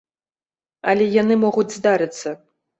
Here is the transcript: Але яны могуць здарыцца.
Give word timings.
Але 0.95 1.05
яны 1.21 1.39
могуць 1.45 1.69
здарыцца. 1.77 2.37